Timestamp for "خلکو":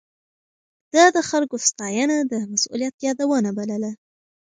1.29-1.55